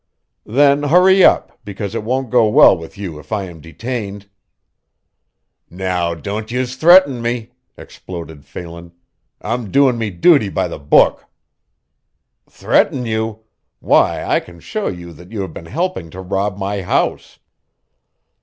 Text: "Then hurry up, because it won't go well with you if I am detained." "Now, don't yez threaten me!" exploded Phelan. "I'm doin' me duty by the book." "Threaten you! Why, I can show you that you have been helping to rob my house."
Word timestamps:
"Then 0.47 0.81
hurry 0.81 1.23
up, 1.23 1.59
because 1.63 1.93
it 1.93 2.01
won't 2.03 2.31
go 2.31 2.47
well 2.49 2.75
with 2.75 2.97
you 2.97 3.19
if 3.19 3.31
I 3.31 3.43
am 3.43 3.61
detained." 3.61 4.27
"Now, 5.69 6.15
don't 6.15 6.49
yez 6.51 6.75
threaten 6.75 7.21
me!" 7.21 7.51
exploded 7.77 8.43
Phelan. 8.43 8.93
"I'm 9.41 9.69
doin' 9.69 9.99
me 9.99 10.09
duty 10.09 10.49
by 10.49 10.67
the 10.69 10.79
book." 10.79 11.25
"Threaten 12.49 13.05
you! 13.05 13.41
Why, 13.79 14.23
I 14.25 14.39
can 14.39 14.59
show 14.59 14.87
you 14.87 15.13
that 15.13 15.31
you 15.31 15.41
have 15.41 15.53
been 15.53 15.67
helping 15.67 16.09
to 16.09 16.21
rob 16.21 16.57
my 16.57 16.81
house." 16.81 17.37